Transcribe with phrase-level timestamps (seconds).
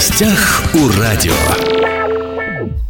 [0.00, 1.34] гостях у радио.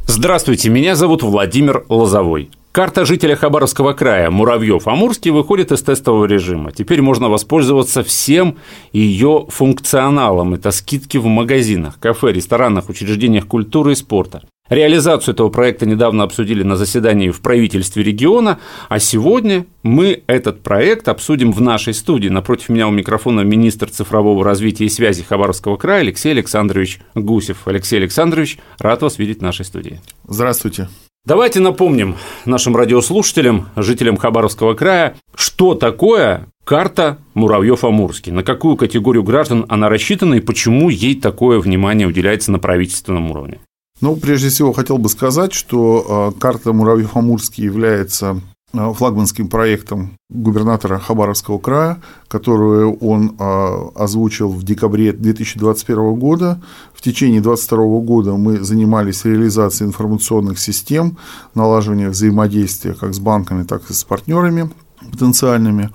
[0.07, 2.51] Здравствуйте, меня зовут Владимир Лозовой.
[2.71, 6.71] Карта жителя Хабаровского края Муравьев-Амурский выходит из тестового режима.
[6.71, 8.59] Теперь можно воспользоваться всем
[8.93, 10.55] ее функционалом.
[10.55, 14.43] Это скидки в магазинах, кафе, ресторанах, учреждениях культуры и спорта.
[14.71, 21.09] Реализацию этого проекта недавно обсудили на заседании в правительстве региона, а сегодня мы этот проект
[21.09, 22.29] обсудим в нашей студии.
[22.29, 27.67] Напротив меня у микрофона министр цифрового развития и связи Хабаровского края Алексей Александрович Гусев.
[27.67, 30.01] Алексей Александрович, рад вас видеть в нашей студии.
[30.29, 30.89] Здравствуйте.
[31.27, 39.67] Давайте напомним нашим радиослушателям, жителям Хабаровского края, что такое карта Муравьев-Амурский, на какую категорию граждан
[39.69, 43.59] она рассчитана и почему ей такое внимание уделяется на правительственном уровне.
[44.01, 48.41] Ну, прежде всего, хотел бы сказать, что а, карта Муравьев-Амурский является
[48.73, 56.63] а, флагманским проектом губернатора Хабаровского края, которую он а, озвучил в декабре 2021 года.
[56.95, 61.19] В течение 2022 года мы занимались реализацией информационных систем,
[61.55, 64.71] налаживанием взаимодействия как с банками, так и с партнерами
[65.13, 65.91] потенциальными.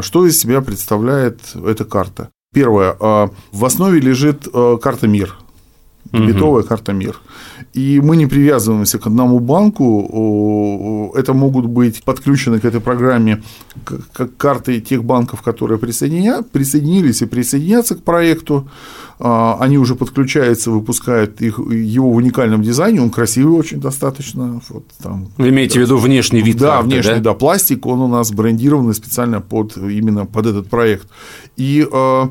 [0.00, 2.30] Что из себя представляет эта карта?
[2.52, 2.96] Первое.
[2.98, 4.48] В основе лежит
[4.82, 5.36] карта МИР,
[6.12, 6.68] дебетовая угу.
[6.68, 7.16] карта МИР.
[7.72, 11.12] И мы не привязываемся к одному банку.
[11.14, 13.42] Это могут быть подключены к этой программе
[14.12, 18.68] как карты тех банков, которые присоединились и присоединятся к проекту.
[19.22, 24.62] А, они уже подключаются, выпускают их, его в уникальном дизайне, он красивый очень достаточно.
[24.70, 26.56] Вот там, Вы имеете в виду внешний вид?
[26.56, 27.20] Да, карты, внешний, да?
[27.20, 31.06] да, пластик, он у нас брендированный специально под, именно под этот проект.
[31.58, 32.30] И а,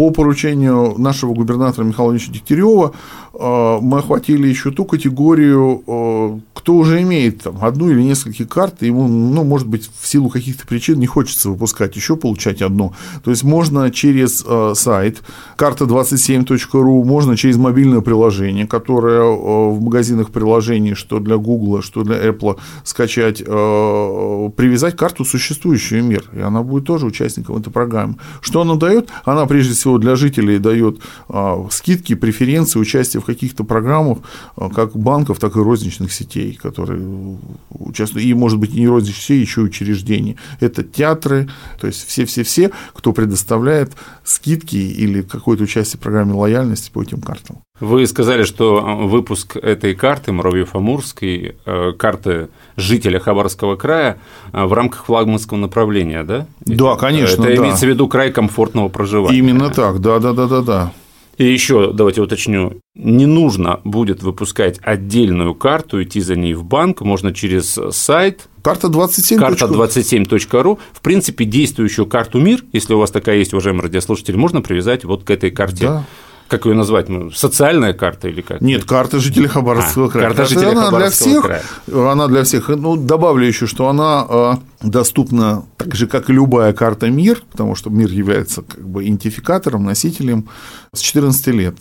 [0.00, 2.94] по поручению нашего губернатора Михаила Ильича Дегтярева
[3.34, 8.76] э, мы охватили еще ту категорию, э, кто уже имеет там, одну или несколько карт,
[8.82, 12.94] и ему, ну, может быть, в силу каких-то причин не хочется выпускать еще, получать одну.
[13.22, 15.20] То есть можно через э, сайт
[15.58, 22.56] карта27.ру, можно через мобильное приложение, которое в магазинах приложений, что для Google, что для Apple,
[22.84, 28.14] скачать, привязать карту существующую мир, и она будет тоже участником этой программы.
[28.40, 29.10] Что она дает?
[29.26, 34.18] Она прежде всего для жителей дает а, скидки, преференции, участие в каких-то программах,
[34.56, 37.38] а, как банков, так и розничных сетей, которые
[37.70, 40.36] участвуют, и, может быть, и не розничных сетей, еще и учреждений.
[40.60, 41.48] Это театры,
[41.80, 43.92] то есть все-все-все, кто предоставляет
[44.24, 47.60] скидки или какое-то участие в программе лояльности по этим картам.
[47.80, 54.18] Вы сказали, что выпуск этой карты Муравьев-Амурской, э, карты жителя Хабаровского края
[54.52, 56.46] э, в рамках флагманского направления, да?
[56.60, 57.42] Да, конечно.
[57.44, 57.62] Это да.
[57.62, 59.38] имеется в виду край комфортного проживания.
[59.38, 60.92] Именно так, да, да, да, да, да.
[61.38, 67.00] И еще, давайте уточню, не нужно будет выпускать отдельную карту, идти за ней в банк,
[67.00, 68.48] можно через сайт.
[68.62, 69.40] Карта 27.
[69.40, 70.78] Карта 27.ру.
[70.92, 75.24] В принципе, действующую карту МИР, если у вас такая есть, уважаемые радиослушатели, можно привязать вот
[75.24, 75.86] к этой карте.
[75.86, 76.04] Да
[76.50, 78.60] как ее назвать, ну, социальная карта или как?
[78.60, 80.26] Нет, карта жителей Хабаровского а, края.
[80.26, 81.44] Карта жителей она Хабаровского для всех,
[81.86, 82.10] края.
[82.12, 82.68] Она для всех.
[82.68, 87.76] Ну, добавлю еще, что она а, доступна так же, как и любая карта МИР, потому
[87.76, 90.48] что МИР является как бы идентификатором, носителем
[90.92, 91.76] с 14 лет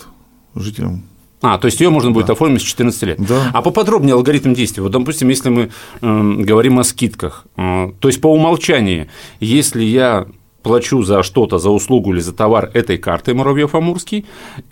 [0.53, 1.03] жителям
[1.41, 2.33] а, то есть ее можно будет да.
[2.33, 3.17] оформить с 14 лет.
[3.21, 3.51] Да.
[3.53, 4.83] А поподробнее алгоритм действия.
[4.83, 5.69] Вот, допустим, если мы
[6.01, 9.07] э, говорим о скидках, э, то есть по умолчанию,
[9.39, 10.27] если я
[10.63, 14.25] плачу за что-то, за услугу или за товар этой картой Муравьев-Амурский,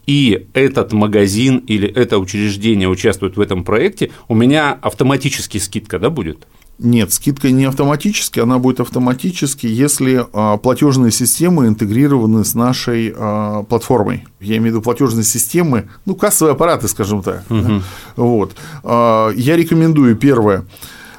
[0.06, 6.10] и этот магазин или это учреждение участвует в этом проекте, у меня автоматически скидка да,
[6.10, 6.48] будет?
[6.80, 13.64] Нет, скидка не автоматически, она будет автоматически, если а, платежные системы интегрированы с нашей а,
[13.64, 14.26] платформой.
[14.40, 17.44] Я имею в виду платежные системы, ну, кассовые аппараты, скажем так.
[17.50, 17.82] Угу.
[18.18, 18.56] Вот.
[18.84, 20.66] А, я рекомендую, первое,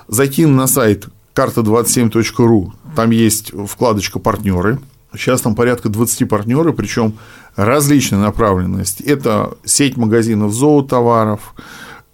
[0.07, 4.81] зайти на сайт карта27.ру, там есть вкладочка «Партнеры».
[5.13, 7.17] Сейчас там порядка 20 партнеров, причем
[7.55, 9.05] различной направленности.
[9.05, 11.55] Это сеть магазинов зоотоваров,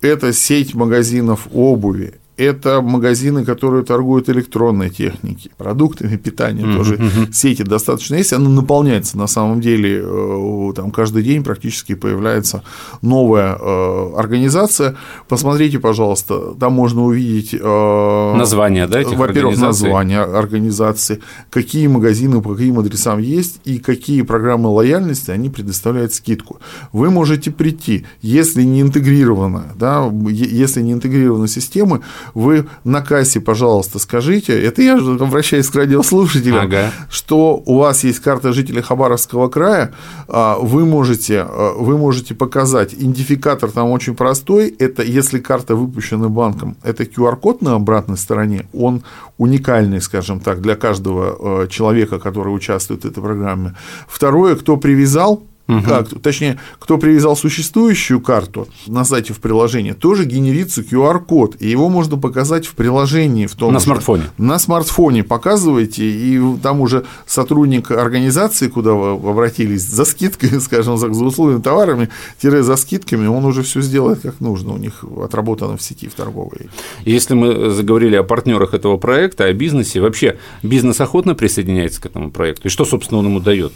[0.03, 6.77] это сеть магазинов обуви, это магазины, которые торгуют электронной техникой, продуктами питания mm-hmm.
[6.77, 6.99] тоже
[7.33, 12.64] сети достаточно есть, она наполняется на самом деле, э, там каждый день практически появляется
[13.03, 14.97] новая э, организация.
[15.29, 21.20] Посмотрите, пожалуйста, там можно увидеть э, название, да, этих во-первых, название организации,
[21.50, 26.59] какие магазины по каким адресам есть и какие программы лояльности они предоставляют скидку.
[26.93, 32.00] Вы можете прийти, если не интегрировано, да, если не интегрированы системы,
[32.32, 36.93] вы на кассе, пожалуйста, скажите, это я же обращаюсь к радиослушателям, ага.
[37.11, 39.93] что у вас есть карта жителя Хабаровского края,
[40.29, 46.29] а, вы можете, а, вы можете показать, идентификатор там очень простой, это если карта выпущена
[46.29, 49.03] банком, это QR-код на обратной стороне, он
[49.38, 53.75] уникальный, скажем так, для каждого а, человека, который участвует в этой программе.
[54.09, 55.82] Второе, кто привязал Угу.
[55.82, 61.88] Как, точнее, кто привязал существующую карту на сайте в приложении, тоже генерится QR-код, и его
[61.88, 63.46] можно показать в приложении.
[63.46, 63.87] В том на же.
[63.87, 64.25] смартфоне.
[64.37, 71.08] На смартфоне показываете, и там уже сотрудник организации, куда вы обратились, за скидкой, скажем, за
[71.08, 75.82] условными товарами, тире за скидками, он уже все сделает как нужно, у них отработано в
[75.82, 76.69] сети, в торговой.
[77.06, 82.31] Если мы заговорили о партнерах этого проекта, о бизнесе, вообще бизнес охотно присоединяется к этому
[82.31, 83.72] проекту, и что, собственно, он ему дает?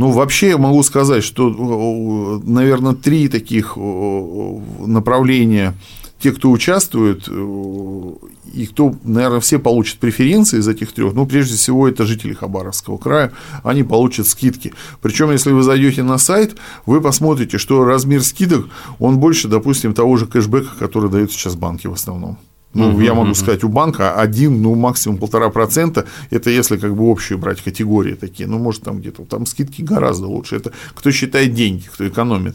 [0.00, 5.74] Ну, вообще я могу сказать, что, наверное, три таких направления
[6.18, 11.86] те, кто участвует, и кто, наверное, все получат преференции из этих трех, ну, прежде всего,
[11.86, 13.32] это жители Хабаровского края,
[13.62, 14.72] они получат скидки.
[15.02, 16.56] Причем, если вы зайдете на сайт,
[16.86, 18.68] вы посмотрите, что размер скидок,
[19.00, 22.38] он больше, допустим, того же кэшбэка, который дают сейчас банки в основном.
[22.72, 23.34] Ну, угу, я могу угу.
[23.34, 28.14] сказать, у банка один, ну, максимум полтора процента, это если как бы общие брать категории
[28.14, 32.54] такие, ну, может, там где-то, там скидки гораздо лучше, это кто считает деньги, кто экономит.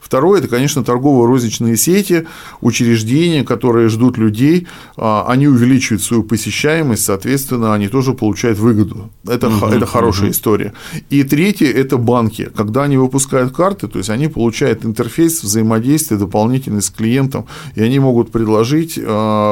[0.00, 2.26] Второе, это, конечно, торгово-розничные сети,
[2.60, 4.66] учреждения, которые ждут людей,
[4.96, 9.12] а, они увеличивают свою посещаемость, соответственно, они тоже получают выгоду.
[9.28, 10.32] Это, угу, это хорошая угу.
[10.32, 10.72] история.
[11.08, 12.50] И третье, это банки.
[12.56, 18.00] Когда они выпускают карты, то есть они получают интерфейс взаимодействия дополнительный с клиентом, и они
[18.00, 19.51] могут предложить а,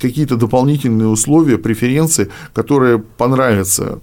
[0.00, 3.98] какие-то дополнительные условия, преференции, которые понравятся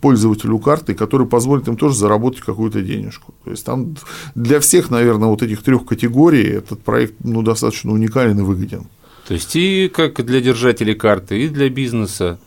[0.00, 3.34] пользователю карты, которые позволят им тоже заработать какую-то денежку.
[3.44, 3.96] То есть там
[4.34, 8.86] для всех, наверное, вот этих трех категорий этот проект ну, достаточно уникален и выгоден.
[9.26, 12.38] То есть и как для держателей карты, и для бизнеса.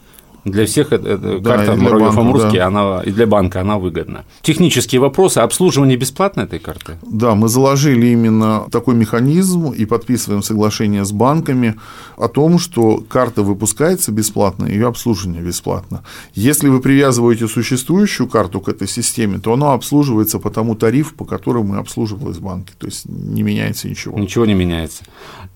[0.46, 2.68] Для всех это, да, карта Муравьев Амурский, да.
[2.68, 4.26] она и для банка она выгодна.
[4.42, 5.38] Технические вопросы.
[5.40, 6.98] Обслуживание бесплатно этой карты?
[7.04, 11.76] Да, мы заложили именно такой механизм и подписываем соглашение с банками
[12.18, 16.04] о том, что карта выпускается бесплатно, ее обслуживание бесплатно.
[16.34, 21.26] Если вы привязываете существующую карту к этой системе, то она обслуживается по тому тарифу, по
[21.26, 22.74] которому мы обслуживались в банке.
[22.80, 24.18] То есть не меняется ничего.
[24.18, 25.04] Ничего не меняется.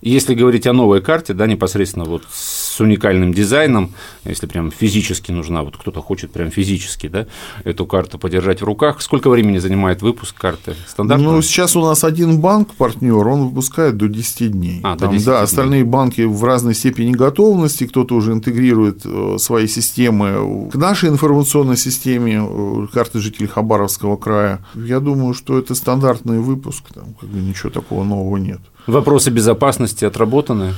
[0.01, 3.94] Если говорить о новой карте, да, непосредственно вот с уникальным дизайном,
[4.25, 7.27] если прям физически нужна, вот кто-то хочет прям физически, да,
[7.63, 10.75] эту карту подержать в руках, сколько времени занимает выпуск карты?
[10.88, 11.31] Стандартно?
[11.33, 14.80] Ну, сейчас у нас один банк, партнер, он выпускает до 10 дней.
[14.83, 15.44] А, Там, до 10 да, дней.
[15.44, 21.78] остальные банки в разной степени готовности, кто-то уже интегрирует э, свои системы к нашей информационной
[21.78, 24.66] системе э, карты жителей Хабаровского края.
[24.75, 28.60] Я думаю, что это стандартный выпуск, там как бы ничего такого нового нет.
[28.88, 30.74] Вопросы безопасности отработаны?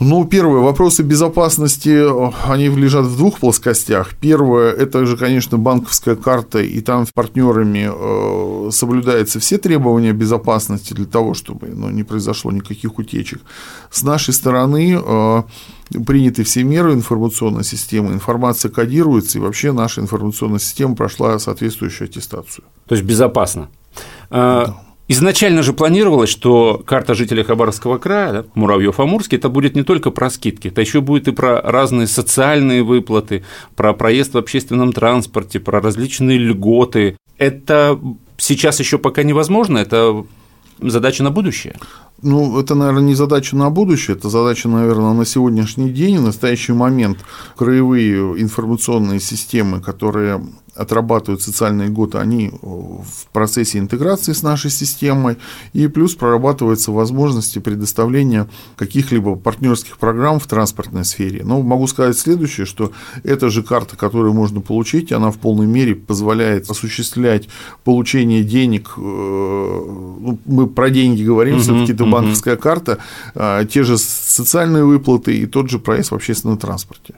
[0.00, 2.06] Ну, первое, вопросы безопасности,
[2.50, 4.14] они лежат в двух плоскостях.
[4.18, 10.94] Первое, это же, конечно, банковская карта, и там с партнерами э, соблюдаются все требования безопасности
[10.94, 13.42] для того, чтобы ну, не произошло никаких утечек.
[13.90, 15.42] С нашей стороны э,
[16.06, 22.64] приняты все меры информационной системы, информация кодируется, и вообще наша информационная система прошла соответствующую аттестацию.
[22.86, 23.68] То есть безопасно.
[24.30, 24.89] А, да.
[25.12, 30.30] Изначально же планировалось, что карта жителей Хабаровского края, да, Муравьев-Амурский, это будет не только про
[30.30, 33.42] скидки, это еще будет и про разные социальные выплаты,
[33.74, 37.16] про проезд в общественном транспорте, про различные льготы.
[37.38, 37.98] Это
[38.36, 40.24] сейчас еще пока невозможно, это
[40.78, 41.74] задача на будущее?
[42.22, 46.72] Ну, это, наверное, не задача на будущее, это задача, наверное, на сегодняшний день, в настоящий
[46.72, 47.18] момент.
[47.56, 50.40] Краевые информационные системы, которые
[50.80, 55.36] отрабатывают социальные льготы, они в процессе интеграции с нашей системой,
[55.72, 61.42] и плюс прорабатываются возможности предоставления каких-либо партнерских программ в транспортной сфере.
[61.44, 62.92] Но могу сказать следующее, что
[63.24, 67.48] эта же карта, которую можно получить, она в полной мере позволяет осуществлять
[67.84, 72.10] получение денег, э, ну, мы про деньги говорим, uh-huh, все-таки это uh-huh.
[72.10, 72.98] банковская карта,
[73.34, 77.14] а, те же социальные выплаты и тот же проезд в общественном транспорте.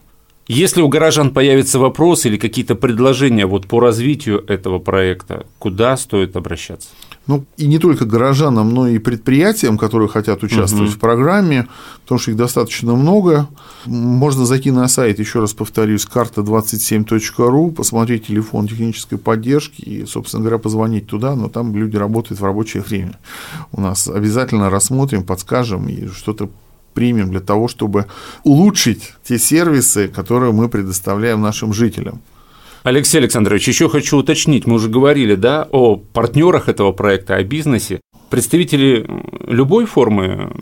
[0.49, 6.37] Если у горожан появятся вопросы или какие-то предложения вот по развитию этого проекта, куда стоит
[6.37, 6.89] обращаться?
[7.29, 10.97] Ну, и не только горожанам, но и предприятиям, которые хотят участвовать угу.
[10.97, 11.69] в программе,
[12.03, 13.49] потому что их достаточно много.
[13.85, 20.59] Можно зайти на сайт, еще раз повторюсь, карта27.ру, посмотреть телефон технической поддержки и, собственно говоря,
[20.59, 23.17] позвонить туда, но там люди работают в рабочее время.
[23.71, 26.51] У нас обязательно рассмотрим, подскажем и что-то
[26.95, 28.07] примем для того, чтобы
[28.45, 32.21] улучшить те сервисы, которые мы предоставляем нашим жителям.
[32.83, 38.01] Алексей Александрович, еще хочу уточнить, мы уже говорили, да, о партнерах этого проекта, о бизнесе.
[38.29, 39.07] Представители
[39.47, 40.53] любой формы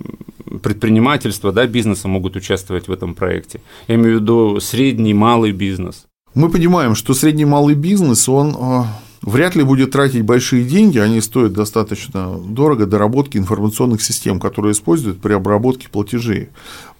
[0.62, 3.60] предпринимательства, да, бизнеса могут участвовать в этом проекте.
[3.88, 6.06] Я имею в виду средний, малый бизнес.
[6.34, 11.20] Мы понимаем, что средний малый бизнес, он а, вряд ли будет тратить большие деньги, они
[11.20, 16.48] стоят достаточно дорого доработки информационных систем, которые используют при обработке платежей.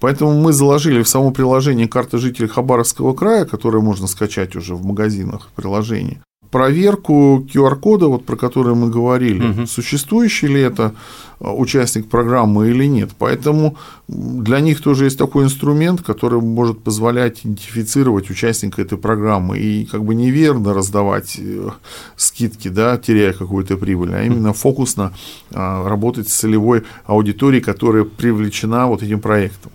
[0.01, 4.85] Поэтому мы заложили в само приложение карты жителей Хабаровского края, которое можно скачать уже в
[4.85, 9.67] магазинах приложений, проверку QR-кода, вот про который мы говорили, угу.
[9.67, 10.95] существующий ли это
[11.39, 13.11] а, участник программы или нет.
[13.19, 13.77] Поэтому
[14.09, 20.05] для них тоже есть такой инструмент, который может позволять идентифицировать участника этой программы и как
[20.05, 21.71] бы неверно раздавать э,
[22.17, 25.13] скидки, да, теряя какую-то прибыль, а именно фокусно
[25.53, 29.71] а, работать с целевой аудиторией, которая привлечена вот этим проектом.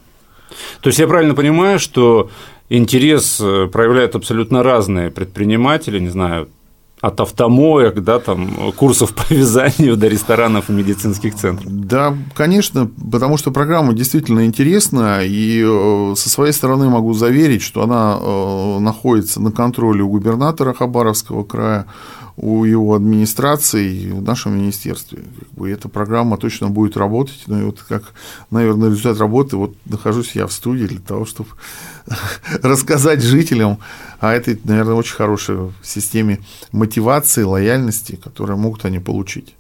[0.81, 2.29] То есть я правильно понимаю, что
[2.69, 6.49] интерес э, проявляют абсолютно разные предприниматели, не знаю,
[7.05, 11.71] от автомоек, да, там, курсов по вязанию до ресторанов и медицинских центров.
[11.71, 17.83] Да, конечно, потому что программа действительно интересна, и э, со своей стороны могу заверить, что
[17.83, 21.85] она э, находится на контроле у губернатора Хабаровского края,
[22.37, 25.23] у его администрации и в нашем министерстве.
[25.39, 27.43] Как бы эта программа точно будет работать.
[27.47, 28.13] Ну и вот как,
[28.51, 31.49] наверное, результат работы, вот нахожусь я в студии для того, чтобы
[32.61, 33.79] рассказать жителям
[34.19, 36.39] о этой, наверное, очень хорошей системе
[36.71, 39.55] мотивации, лояльности, которые могут они получить.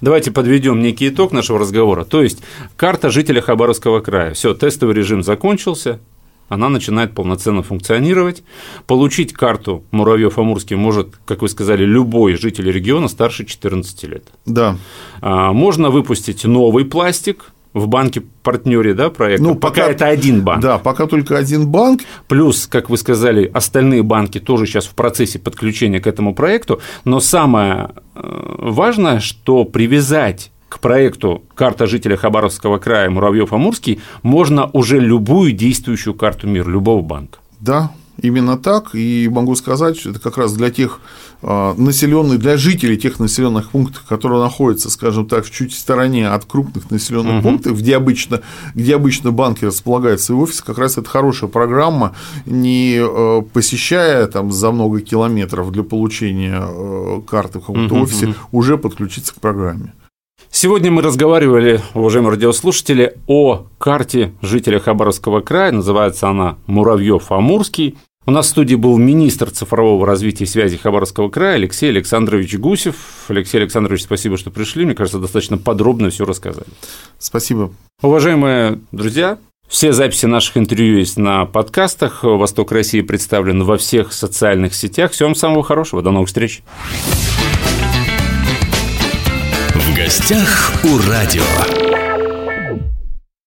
[0.00, 2.04] Давайте подведем некий итог нашего разговора.
[2.04, 2.40] То есть
[2.76, 4.34] карта жителя Хабаровского края.
[4.34, 6.00] Все, тестовый режим закончился,
[6.48, 8.42] она начинает полноценно функционировать.
[8.86, 14.24] Получить карту Муравьев-Амурский может, как вы сказали, любой житель региона старше 14 лет.
[14.46, 14.76] Да.
[15.20, 19.44] А, можно выпустить новый пластик, в банке партнере да, проекта.
[19.44, 20.62] Ну, пока, пока это один банк.
[20.62, 22.02] Да, пока только один банк.
[22.26, 26.80] Плюс, как вы сказали, остальные банки тоже сейчас в процессе подключения к этому проекту.
[27.04, 35.00] Но самое э, важное, что привязать к проекту «Карта жителя Хабаровского края Муравьев-Амурский» можно уже
[35.00, 37.38] любую действующую карту мира, любого банка.
[37.60, 38.94] Да, именно так.
[38.94, 41.00] И могу сказать, что это как раз для тех
[41.40, 46.44] а, населенных, для жителей тех населенных пунктов, которые находятся, скажем так, в чуть стороне от
[46.44, 47.42] крупных населенных угу.
[47.42, 48.42] пунктов, где обычно,
[48.74, 54.52] где обычно банки располагают свои офисы, как раз это хорошая программа, не а, посещая там
[54.52, 59.92] за много километров для получения а, карты в каком-то угу, офисе, уже подключиться к программе.
[60.60, 65.70] Сегодня мы разговаривали, уважаемые радиослушатели, о карте жителя Хабаровского края.
[65.70, 67.96] Называется она «Муравьев-Амурский».
[68.26, 72.96] У нас в студии был министр цифрового развития и связи Хабаровского края Алексей Александрович Гусев.
[73.28, 74.84] Алексей Александрович, спасибо, что пришли.
[74.84, 76.66] Мне кажется, достаточно подробно все рассказали.
[77.18, 77.72] Спасибо.
[78.02, 82.24] Уважаемые друзья, все записи наших интервью есть на подкастах.
[82.24, 85.12] «Восток России» представлен во всех социальных сетях.
[85.12, 86.02] Всем самого хорошего.
[86.02, 86.62] До новых встреч
[90.08, 91.87] гостях у радио.